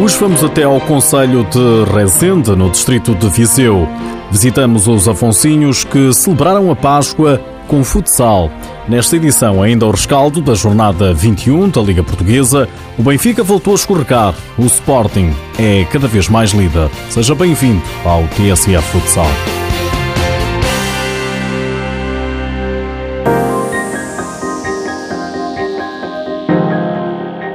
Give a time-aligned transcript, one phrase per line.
[0.00, 3.88] Hoje vamos até ao Conselho de Rezende, no distrito de Viseu.
[4.30, 8.48] Visitamos os Afonsinhos que celebraram a Páscoa com futsal.
[8.86, 13.76] Nesta edição, ainda o rescaldo da jornada 21 da Liga Portuguesa, o Benfica voltou a
[13.76, 14.36] escorregar.
[14.56, 16.88] O Sporting é cada vez mais líder.
[17.10, 19.57] Seja bem-vindo ao TSF Futsal.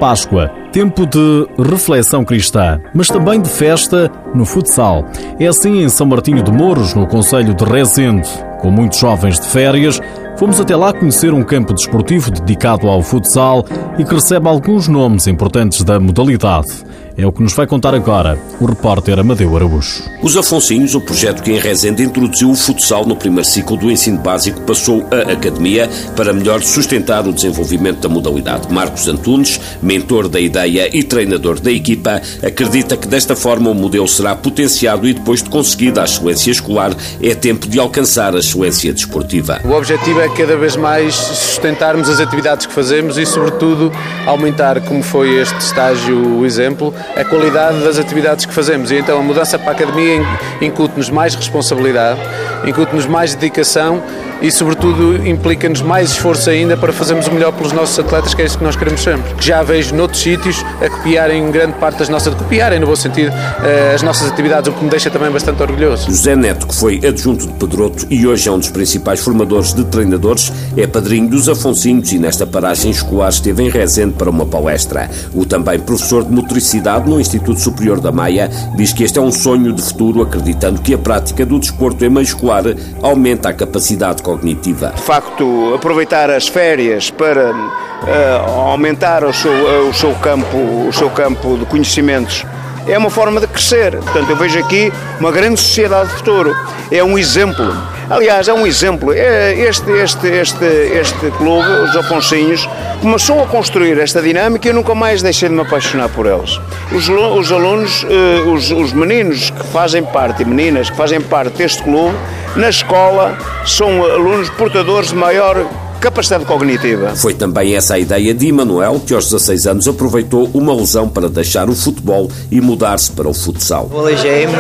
[0.04, 5.06] Páscoa, tempo de reflexão cristã, mas também de festa no futsal.
[5.40, 8.28] É assim em São Martinho de Mouros, no Conselho de Rezende.
[8.60, 10.02] Com muitos jovens de férias,
[10.36, 13.66] fomos até lá conhecer um campo desportivo dedicado ao futsal
[13.98, 16.84] e que recebe alguns nomes importantes da modalidade.
[17.16, 20.02] É o que nos vai contar agora o repórter Amadeu Araújo.
[20.24, 24.18] Os Afonsinhos, o projeto que em Rezende introduziu o futsal no primeiro ciclo do ensino
[24.18, 28.74] básico, passou a academia para melhor sustentar o desenvolvimento da modalidade.
[28.74, 34.08] Marcos Antunes, mentor da ideia e treinador da equipa, acredita que desta forma o modelo
[34.08, 38.92] será potenciado e depois de conseguida a excelência escolar, é tempo de alcançar a excelência
[38.92, 39.62] desportiva.
[39.64, 43.92] O objetivo é cada vez mais sustentarmos as atividades que fazemos e, sobretudo,
[44.26, 48.92] aumentar, como foi este estágio o exemplo, a qualidade das atividades que fazemos.
[48.92, 50.22] E então a mudança para a academia
[50.62, 52.20] incute-nos mais responsabilidade,
[52.66, 54.02] incute-nos mais dedicação
[54.42, 58.46] e, sobretudo, implica-nos mais esforço ainda para fazermos o melhor pelos nossos atletas, que é
[58.46, 59.34] isso que nós queremos sempre.
[59.36, 63.32] Que já vejo noutros sítios a copiarem grande parte das nossas, copiarem no bom sentido,
[63.64, 66.08] eh, as nossas atividades, o que me deixa também bastante orgulhoso.
[66.08, 69.86] José Neto, que foi adjunto de Pedroto e hoje é um dos principais formadores de
[69.86, 75.10] treinadores, é padrinho dos Afonsinhos e nesta paragem escolar esteve em Rezende para uma palestra.
[75.34, 79.32] O também professor de motricidade no Instituto Superior da Maia diz que este é um
[79.32, 82.53] sonho de futuro, acreditando que a prática do desporto em meio escolar
[83.02, 84.94] aumenta a capacidade cognitiva.
[84.96, 90.94] De facto, aproveitar as férias para uh, aumentar o seu, uh, o, seu campo, o
[90.94, 92.46] seu campo de conhecimentos
[92.88, 93.98] é uma forma de crescer.
[93.98, 96.56] Portanto, eu vejo aqui uma grande sociedade de futuro.
[96.92, 97.66] É um exemplo.
[98.10, 99.14] Aliás, é um exemplo.
[99.14, 102.68] É este, este, este, este clube, os Afonsinhos,
[103.02, 106.60] começou a construir esta dinâmica e eu nunca mais deixei de me apaixonar por eles.
[106.92, 111.58] Os, os alunos, uh, os, os meninos que fazem parte, e meninas que fazem parte
[111.58, 112.16] deste clube,
[112.56, 115.66] na escola são alunos portadores de maior
[116.04, 117.16] capacidade cognitiva.
[117.16, 121.30] Foi também essa a ideia de Emanuel, que aos 16 anos aproveitou uma lesão para
[121.30, 123.90] deixar o futebol e mudar-se para o futsal.
[123.96, 124.54] Aleijei-me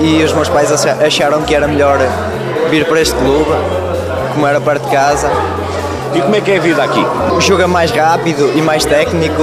[0.00, 1.98] e os meus pais acharam que era melhor
[2.70, 3.50] vir para este clube,
[4.32, 5.30] como era perto de casa.
[6.14, 7.04] E como é que é a vida aqui?
[7.36, 9.42] O jogo é mais rápido e mais técnico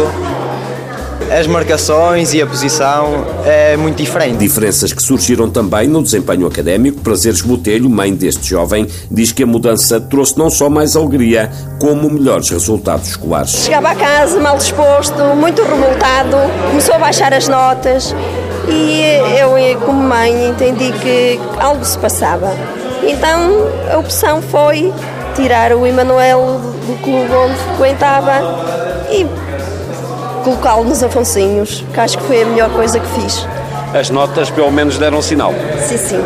[1.31, 4.37] as marcações e a posição é muito diferente.
[4.37, 7.01] Diferenças que surgiram também no desempenho académico.
[7.01, 12.09] Prazeres Botelho, mãe deste jovem, diz que a mudança trouxe não só mais alegria, como
[12.09, 13.51] melhores resultados escolares.
[13.51, 16.37] Chegava a casa mal disposto, muito revoltado,
[16.69, 18.15] começou a baixar as notas
[18.69, 19.01] e
[19.39, 22.53] eu, como mãe, entendi que algo se passava.
[23.03, 24.93] Então a opção foi
[25.35, 28.41] tirar o Emanuel do clube onde frequentava
[29.11, 29.25] e
[30.45, 33.47] colocá-lo nos Afonsinhos, que acho que foi a melhor coisa que fiz.
[33.99, 35.51] As notas pelo menos deram sinal?
[35.79, 36.19] Sim, sim.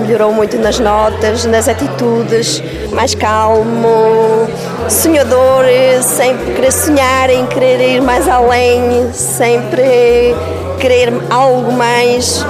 [0.00, 2.62] Melhorou muito nas notas, nas atitudes,
[2.92, 4.46] mais calmo,
[4.88, 5.64] sonhador,
[6.00, 9.82] sempre querer sonhar, em querer ir mais além, sempre
[10.78, 12.46] querer algo mais,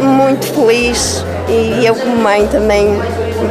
[0.00, 1.24] muito feliz.
[1.48, 3.00] E eu como mãe também,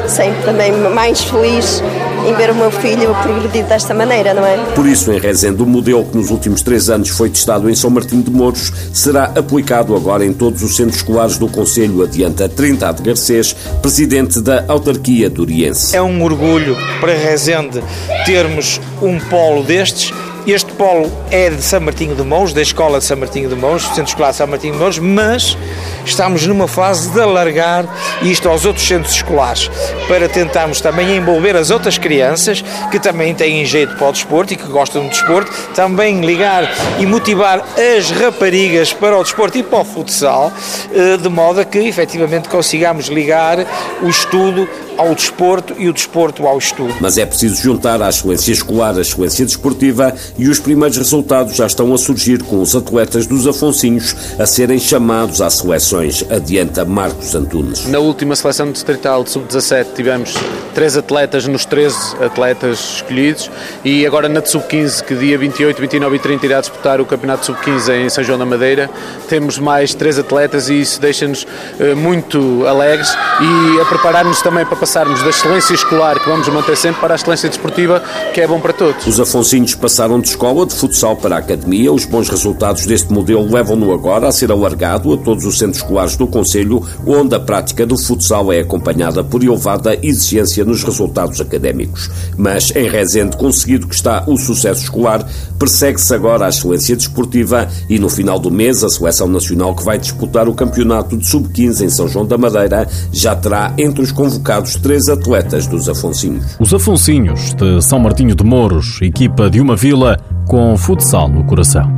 [0.07, 1.81] sempre também mais feliz
[2.27, 4.57] em ver o meu filho progredir desta maneira, não é?
[4.75, 7.89] Por isso, em Rezende, o modelo que nos últimos três anos foi testado em São
[7.89, 13.01] Martinho de Mouros será aplicado agora em todos os centros escolares do Conselho, adianta Trindade
[13.01, 15.95] Garcês, presidente da autarquia duriense.
[15.95, 17.81] É um orgulho para Rezende
[18.25, 20.11] termos um polo destes
[20.53, 23.83] este polo é de São Martinho de Mouros, da Escola de São Martinho de Mouros,
[23.83, 25.57] Centro Escolar de São Martinho de Mouros, mas
[26.05, 27.85] estamos numa fase de alargar
[28.21, 29.69] isto aos outros centros escolares,
[30.07, 34.55] para tentarmos também envolver as outras crianças que também têm jeito para o desporto e
[34.55, 36.63] que gostam do desporto, também ligar
[36.97, 37.61] e motivar
[37.97, 40.53] as raparigas para o desporto e para o futsal,
[40.93, 43.57] eh, de modo a que efetivamente consigamos ligar
[44.01, 44.67] o estudo
[44.97, 46.95] ao desporto e o desporto ao estudo.
[46.99, 51.65] Mas é preciso juntar a excelência escolar, a excelência desportiva e os primeiros resultados já
[51.65, 57.35] estão a surgir com os atletas dos Afonsinhos a serem chamados às seleções, adianta Marcos
[57.35, 57.85] Antunes.
[57.87, 60.35] Na última seleção distrital de sub-17 tivemos
[60.73, 63.49] três atletas nos 13 atletas escolhidos
[63.83, 67.45] e agora na de sub-15, que dia 28, 29 e 30 irá disputar o campeonato
[67.45, 68.89] sub-15 em São João da Madeira,
[69.27, 73.09] temos mais três atletas e isso deixa-nos uh, muito alegres
[73.41, 77.17] e a preparar-nos também para passarmos da excelência escolar, que vamos manter sempre, para a
[77.17, 78.01] excelência desportiva,
[78.33, 79.05] que é bom para todos.
[79.05, 81.91] Os afonsinhos passaram de escola de futsal para a academia.
[81.91, 86.15] Os bons resultados deste modelo levam-no agora a ser alargado a todos os centros escolares
[86.15, 92.09] do Conselho, onde a prática do futsal é acompanhada por elevada exigência nos resultados académicos.
[92.37, 95.27] Mas em Rezende, conseguido que está o sucesso escolar,
[95.59, 99.97] persegue-se agora a excelência desportiva e no final do mês a seleção nacional que vai
[99.97, 104.76] disputar o campeonato de sub-15 em São João da Madeira já terá entre os convocados
[104.77, 106.55] três atletas dos Afonsinhos.
[106.59, 111.96] Os Afonsinhos de São Martinho de Mouros, equipa de uma vila com futsal no coração.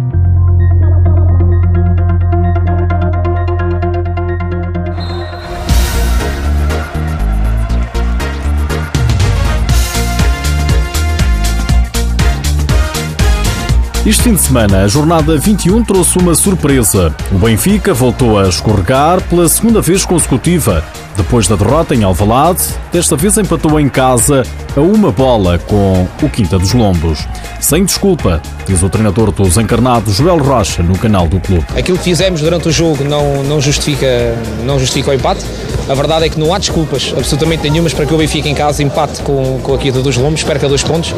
[14.09, 17.15] Este fim de semana, a jornada 21 trouxe uma surpresa.
[17.31, 20.83] O Benfica voltou a escorregar pela segunda vez consecutiva.
[21.15, 24.41] Depois da derrota em Alvalade, desta vez empatou em casa
[24.75, 27.27] a uma bola com o Quinta dos Lombos.
[27.61, 31.67] Sem desculpa, diz o treinador dos encarnados Joel Rocha no canal do clube.
[31.77, 34.07] Aquilo que fizemos durante o jogo não, não, justifica,
[34.65, 35.45] não justifica o empate.
[35.87, 38.81] A verdade é que não há desculpas absolutamente nenhumas para que o Benfica em casa
[38.81, 41.13] empate com, com a Quinta dos Lombos, perca dois pontos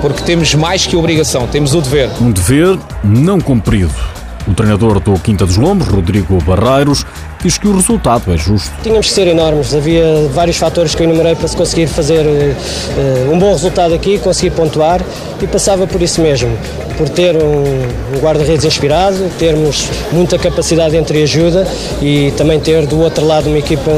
[0.00, 2.10] porque temos mais que obrigação, temos o dever.
[2.20, 3.94] Um dever não cumprido.
[4.48, 7.04] O treinador do Quinta dos Lombos, Rodrigo Barreiros,
[7.42, 8.70] diz que o resultado é justo.
[8.82, 13.32] Tínhamos que ser enormes, havia vários fatores que eu enumerei para se conseguir fazer uh,
[13.32, 15.00] um bom resultado aqui, conseguir pontuar
[15.40, 16.56] e passava por isso mesmo,
[16.96, 21.66] por ter um, um guarda-redes inspirado, termos muita capacidade entre ajuda
[22.00, 23.90] e também ter do outro lado uma equipa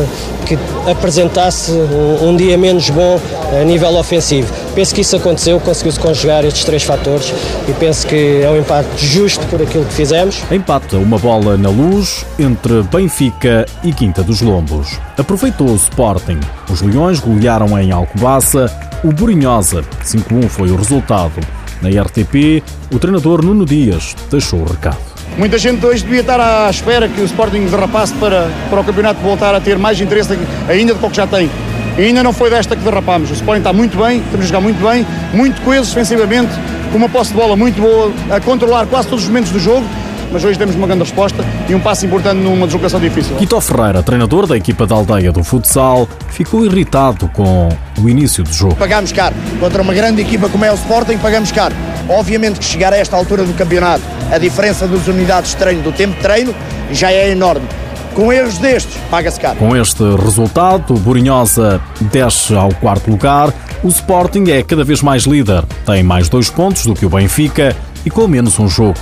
[0.46, 0.58] que
[0.90, 3.18] apresentasse um, um dia menos bom
[3.60, 4.52] a nível ofensivo.
[4.74, 7.32] Penso que isso aconteceu, conseguiu-se conjugar estes três fatores
[7.68, 10.42] e penso que é um empate justo por aquilo que fizemos.
[10.50, 14.98] Empata uma bola na luz entre Benfica e Quinta dos Lombos.
[15.18, 16.40] Aproveitou o Sporting.
[16.70, 18.66] Os Leões golearam em Alcobaça
[19.04, 19.82] o Burinhosa.
[20.04, 21.40] 5-1 foi o resultado.
[21.82, 25.12] Na RTP, o treinador Nuno Dias deixou o recado.
[25.36, 29.20] Muita gente hoje devia estar à espera que o Sporting derrapasse para, para o campeonato
[29.20, 30.38] voltar a ter mais interesse
[30.68, 31.50] ainda do que já tem.
[31.98, 33.30] E ainda não foi desta que derrapámos.
[33.30, 36.52] O Sporting está muito bem, estamos a jogar muito bem, muito coeso defensivamente,
[36.90, 39.86] com uma posse de bola muito boa, a controlar quase todos os momentos do jogo
[40.32, 43.36] mas hoje temos uma grande resposta e um passo importante numa deslocação difícil.
[43.36, 47.68] Quito Ferreira, treinador da equipa da aldeia do futsal, ficou irritado com
[48.00, 48.74] o início do jogo.
[48.76, 49.34] Pagamos caro.
[49.60, 51.74] Contra uma grande equipa como é o Sporting, pagamos caro.
[52.08, 54.02] Obviamente que chegar a esta altura do campeonato,
[54.32, 56.54] a diferença das unidades de treino, do tempo de treino,
[56.90, 57.66] já é enorme.
[58.14, 59.56] Com erros destes, paga-se caro.
[59.56, 61.80] Com este resultado, o Burinhosa
[62.12, 63.52] desce ao quarto lugar.
[63.82, 65.64] O Sporting é cada vez mais líder.
[65.86, 67.74] Tem mais dois pontos do que o Benfica
[68.04, 68.98] e com menos um jogo.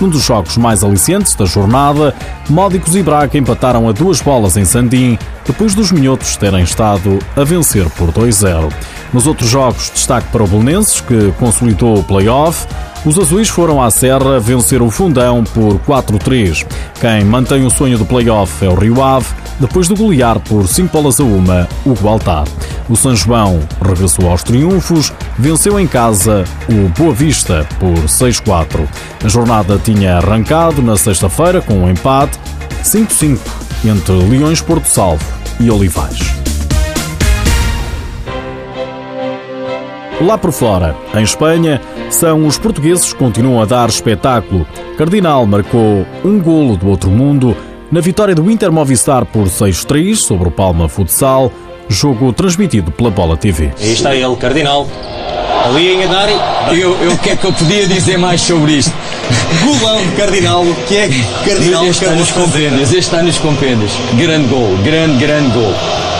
[0.00, 2.14] Num dos jogos mais alicientes da jornada,
[2.48, 7.44] Módicos e Braga empataram a duas bolas em Sandim, depois dos minhotos terem estado a
[7.44, 8.72] vencer por 2-0.
[9.12, 12.66] Nos outros jogos, destaque para o Belenenses, que consolidou o play-off.
[13.04, 16.64] Os azuis foram à Serra vencer o Fundão por 4-3.
[17.00, 19.26] Quem mantém o sonho do play-off é o Rio Ave,
[19.58, 22.44] depois de golear por 5 bolas a uma o Gualtar.
[22.88, 28.86] O São João regressou aos triunfos, venceu em casa o Boa Vista por 6-4.
[29.24, 32.38] A jornada tinha arrancado na sexta-feira com um empate
[32.84, 33.38] 5-5
[33.84, 35.24] entre Leões Porto Salvo
[35.58, 36.51] e Olivais.
[40.22, 44.64] Lá por fora, em Espanha, são os portugueses que continuam a dar espetáculo.
[44.96, 47.56] Cardinal marcou um golo do outro mundo
[47.90, 51.50] na vitória do Inter Movistar por 6-3 sobre o Palma Futsal,
[51.88, 53.72] jogo transmitido pela Bola TV.
[53.80, 54.86] Aí está ele, Cardinal.
[55.64, 56.28] Ali a enganar.
[56.72, 58.92] Eu, eu, o que é que eu podia dizer mais sobre isto?
[59.64, 61.08] Golão de Cardinal, que é
[61.44, 63.90] Cardinal este está nos compêndios, este está nos compêndios.
[64.14, 65.74] Grande gol, grande, grande gol.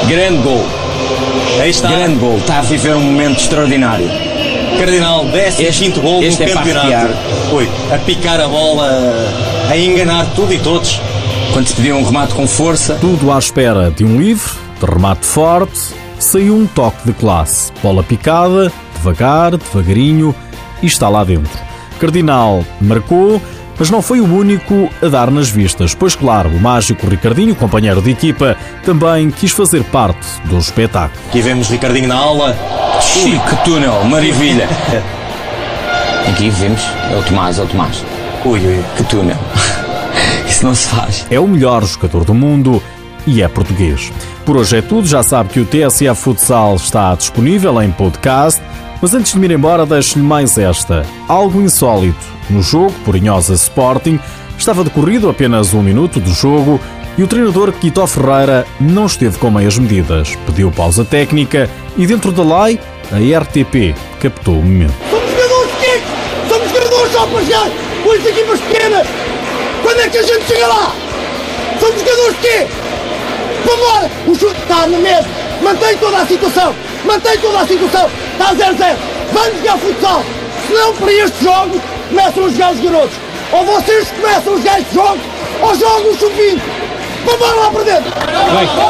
[0.08, 0.66] Grande gol.
[1.60, 1.88] Aí está.
[1.88, 4.08] Grande gol, está a viver um momento extraordinário.
[4.78, 7.14] Cardinal, 15 gol do é campeonato.
[7.52, 8.88] Oi, a picar a bola,
[9.70, 11.00] a enganar tudo e todos.
[11.52, 12.96] Quando se pediu um remate com força.
[13.00, 14.50] Tudo à espera de um livre,
[14.80, 15.78] de remate forte,
[16.18, 17.70] saiu um toque de classe.
[17.82, 20.34] Bola picada, devagar, devagarinho
[20.82, 21.52] e está lá dentro.
[22.00, 23.40] Cardinal marcou,
[23.82, 28.00] mas não foi o único a dar nas vistas, pois, claro, o mágico Ricardinho, companheiro
[28.00, 31.20] de equipa, também quis fazer parte do espetáculo.
[31.28, 32.56] Aqui vemos Ricardinho na aula.
[33.00, 34.68] Chique túnel, maravilha!
[36.30, 38.04] Aqui vemos, é o Tomás, é o Tomás.
[38.44, 39.36] Ui, ui, que túnel!
[40.48, 41.26] Isso não se faz.
[41.28, 42.80] É o melhor jogador do mundo
[43.26, 44.12] e é português.
[44.46, 48.62] Por hoje é tudo, já sabe que o TSF Futsal está disponível em podcast,
[49.02, 51.04] mas antes de me ir embora, deixo-lhe mais esta.
[51.28, 52.24] Algo insólito.
[52.48, 54.18] No jogo, por Inhosa Sporting,
[54.56, 56.80] estava decorrido apenas um minuto do jogo
[57.18, 60.34] E o treinador Quito Ferreira não esteve com meias medidas.
[60.46, 62.80] Pediu pausa técnica e, dentro da lei,
[63.10, 64.94] a RTP captou o momento.
[65.10, 66.08] Somos jogadores pequenos!
[66.48, 67.70] Somos jogadores só jogar
[68.02, 69.06] com as equipas pequenas!
[69.82, 70.94] Quando é que a gente chega lá?
[71.80, 72.66] Somos jogadores de quê?
[73.66, 74.10] Vambora!
[74.26, 75.28] O chute está na mesa!
[75.62, 76.74] Mantém toda a situação!
[77.04, 78.21] Mantém toda a situação!
[78.32, 78.96] Está 0-0!
[79.32, 80.24] Vamos jogar futsal!
[80.66, 83.16] Senão, para este jogo, começam a jogar os garotos!
[83.52, 85.18] Ou vocês começam a jogar este jogo,
[85.60, 86.60] ou jogam o sub-20!
[87.24, 88.12] Vambora lá para dentro!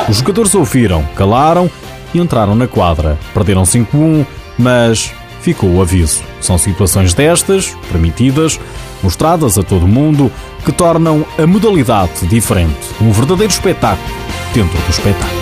[0.08, 1.70] Os jogadores ouviram, calaram
[2.14, 3.18] e entraram na quadra.
[3.34, 4.26] Perderam 5-1,
[4.58, 6.22] mas ficou o aviso.
[6.40, 8.58] São situações destas, permitidas,
[9.02, 10.30] mostradas a todo mundo,
[10.64, 12.78] que tornam a modalidade diferente.
[13.00, 14.14] Um verdadeiro espetáculo
[14.54, 15.41] dentro do espetáculo.